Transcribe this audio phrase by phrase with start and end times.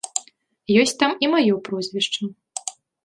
[0.83, 2.23] Ёсць там і маё прозвішча.